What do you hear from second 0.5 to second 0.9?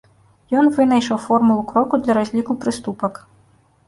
Ён